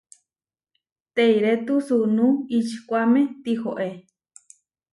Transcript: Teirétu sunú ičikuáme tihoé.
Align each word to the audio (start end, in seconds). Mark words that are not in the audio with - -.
Teirétu 1.15 1.75
sunú 1.87 2.27
ičikuáme 2.57 3.21
tihoé. 3.43 3.89